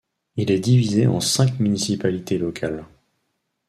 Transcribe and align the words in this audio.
Il 0.35 0.49
est 0.49 0.59
divisé 0.59 1.05
en 1.05 1.19
cinq 1.19 1.59
municipalités 1.59 2.39
locales. 2.39 2.85